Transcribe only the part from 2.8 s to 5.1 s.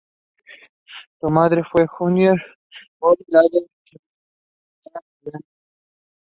Balfour, Lady Swinton, quien era